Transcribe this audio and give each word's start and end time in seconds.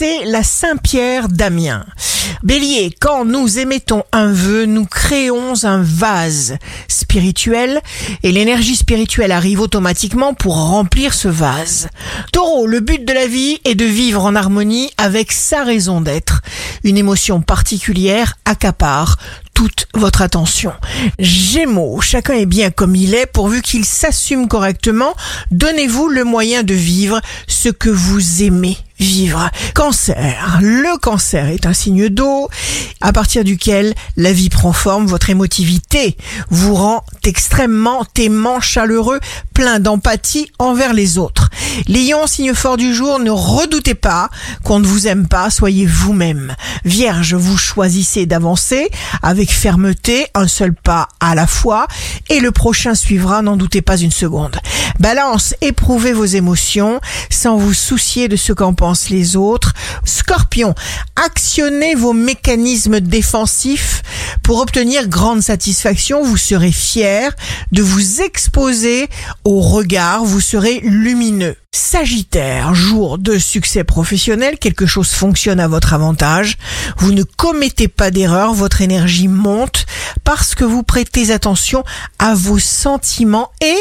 c'est 0.00 0.24
la 0.24 0.42
Saint-Pierre 0.42 1.28
d'Amiens. 1.28 1.84
Bélier, 2.42 2.90
quand 2.98 3.26
nous 3.26 3.58
émettons 3.58 4.02
un 4.12 4.32
vœu, 4.32 4.64
nous 4.64 4.86
créons 4.86 5.52
un 5.64 5.82
vase 5.82 6.56
spirituel 6.88 7.82
et 8.22 8.32
l'énergie 8.32 8.76
spirituelle 8.76 9.30
arrive 9.30 9.60
automatiquement 9.60 10.32
pour 10.32 10.54
remplir 10.54 11.12
ce 11.12 11.28
vase. 11.28 11.90
Taureau, 12.32 12.66
le 12.66 12.80
but 12.80 13.04
de 13.04 13.12
la 13.12 13.26
vie 13.26 13.60
est 13.66 13.74
de 13.74 13.84
vivre 13.84 14.24
en 14.24 14.36
harmonie 14.36 14.90
avec 14.96 15.32
sa 15.32 15.64
raison 15.64 16.00
d'être. 16.00 16.40
Une 16.82 16.96
émotion 16.96 17.42
particulière 17.42 18.38
accapare 18.46 19.18
toute 19.60 19.88
votre 19.92 20.22
attention. 20.22 20.72
Gémeaux, 21.18 22.00
chacun 22.00 22.32
est 22.32 22.46
bien 22.46 22.70
comme 22.70 22.96
il 22.96 23.14
est 23.14 23.26
pourvu 23.26 23.60
qu'il 23.60 23.84
s'assume 23.84 24.48
correctement. 24.48 25.14
Donnez-vous 25.50 26.08
le 26.08 26.24
moyen 26.24 26.62
de 26.62 26.72
vivre 26.72 27.20
ce 27.46 27.68
que 27.68 27.90
vous 27.90 28.42
aimez 28.42 28.78
vivre. 28.98 29.50
Cancer. 29.74 30.60
Le 30.62 30.98
cancer 30.98 31.48
est 31.48 31.66
un 31.66 31.74
signe 31.74 32.08
d'eau 32.08 32.48
à 33.02 33.12
partir 33.12 33.44
duquel 33.44 33.94
la 34.16 34.32
vie 34.32 34.48
prend 34.48 34.72
forme. 34.72 35.06
Votre 35.06 35.28
émotivité 35.28 36.16
vous 36.48 36.74
rend 36.74 37.04
extrêmement 37.24 38.06
aimant, 38.16 38.60
chaleureux, 38.60 39.20
plein 39.52 39.78
d'empathie 39.78 40.50
envers 40.58 40.94
les 40.94 41.18
autres. 41.18 41.49
Lion, 41.88 42.26
signe 42.26 42.54
fort 42.54 42.76
du 42.76 42.94
jour, 42.94 43.18
ne 43.18 43.30
redoutez 43.30 43.94
pas 43.94 44.28
qu'on 44.64 44.80
ne 44.80 44.86
vous 44.86 45.06
aime 45.06 45.28
pas, 45.28 45.50
soyez 45.50 45.86
vous-même. 45.86 46.54
Vierge, 46.84 47.34
vous 47.34 47.56
choisissez 47.56 48.26
d'avancer 48.26 48.88
avec 49.22 49.52
fermeté, 49.52 50.26
un 50.34 50.48
seul 50.48 50.74
pas 50.74 51.08
à 51.20 51.34
la 51.34 51.46
fois, 51.46 51.86
et 52.28 52.40
le 52.40 52.50
prochain 52.50 52.94
suivra, 52.94 53.42
n'en 53.42 53.56
doutez 53.56 53.82
pas 53.82 53.96
une 53.96 54.12
seconde. 54.12 54.58
Balance, 55.00 55.54
éprouvez 55.62 56.12
vos 56.12 56.26
émotions 56.26 57.00
sans 57.30 57.56
vous 57.56 57.72
soucier 57.72 58.28
de 58.28 58.36
ce 58.36 58.52
qu'en 58.52 58.74
pensent 58.74 59.08
les 59.08 59.34
autres. 59.34 59.72
Scorpion, 60.04 60.74
actionnez 61.16 61.94
vos 61.94 62.12
mécanismes 62.12 63.00
défensifs 63.00 64.02
pour 64.42 64.60
obtenir 64.60 65.08
grande 65.08 65.40
satisfaction. 65.40 66.22
Vous 66.22 66.36
serez 66.36 66.70
fier 66.70 67.34
de 67.72 67.80
vous 67.80 68.20
exposer 68.20 69.08
au 69.44 69.60
regard, 69.60 70.22
vous 70.24 70.42
serez 70.42 70.80
lumineux. 70.80 71.56
Sagittaire, 71.72 72.74
jour 72.74 73.16
de 73.16 73.38
succès 73.38 73.84
professionnel, 73.84 74.58
quelque 74.58 74.86
chose 74.86 75.10
fonctionne 75.10 75.60
à 75.60 75.68
votre 75.68 75.94
avantage, 75.94 76.58
vous 76.98 77.12
ne 77.12 77.22
commettez 77.22 77.86
pas 77.86 78.10
d'erreur, 78.10 78.54
votre 78.54 78.80
énergie 78.80 79.28
monte 79.28 79.86
parce 80.24 80.56
que 80.56 80.64
vous 80.64 80.82
prêtez 80.82 81.30
attention 81.30 81.84
à 82.18 82.34
vos 82.34 82.58
sentiments 82.58 83.52
et 83.60 83.78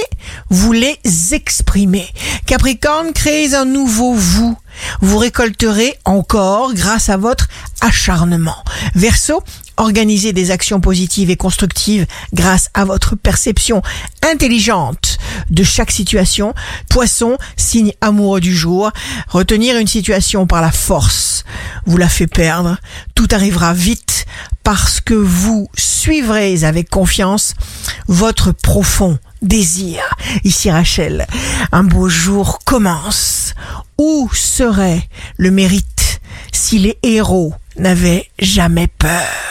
vous 0.52 0.72
les 0.72 1.00
exprimez. 1.34 2.08
Capricorne, 2.46 3.12
créez 3.12 3.56
un 3.56 3.66
nouveau 3.66 4.14
vous. 4.14 4.56
Vous 5.02 5.18
récolterez 5.18 5.98
encore 6.06 6.74
grâce 6.74 7.10
à 7.10 7.18
votre 7.18 7.48
acharnement. 7.82 8.64
Verseau, 8.96 9.44
organisez 9.78 10.34
des 10.34 10.52
actions 10.52 10.82
positives 10.82 11.30
et 11.30 11.38
constructives 11.38 12.06
grâce 12.34 12.70
à 12.74 12.86
votre 12.86 13.16
perception 13.16 13.82
intelligente 14.30 15.18
de 15.50 15.64
chaque 15.64 15.92
situation. 15.92 16.54
Poisson, 16.90 17.38
signe 17.56 17.94
amoureux 18.02 18.42
du 18.42 18.56
jour, 18.56 18.92
retenir 19.30 19.78
une 19.78 19.88
situation 19.88 20.48
par 20.48 20.62
la 20.62 20.72
force 20.72 21.30
vous 21.86 21.98
la 21.98 22.10
fait 22.10 22.28
perdre. 22.28 22.78
Tout 23.16 23.28
arrivera 23.32 23.74
vite 23.74 24.26
parce 24.64 25.02
que 25.02 25.14
vous 25.14 25.70
suivrez 25.76 26.64
avec 26.64 26.90
confiance 26.90 27.54
votre 28.08 28.52
profond 28.52 29.18
désir. 29.42 30.02
Ici 30.44 30.70
Rachel, 30.70 31.26
un 31.72 31.84
beau 31.84 32.10
jour 32.10 32.60
commence. 32.66 33.56
Où 34.00 34.30
serait 34.34 35.10
le 35.36 35.52
mérite 35.52 36.22
si 36.54 36.80
les 36.80 36.98
héros 37.04 37.54
n'avaient 37.78 38.30
jamais 38.40 38.88
peur? 38.88 39.49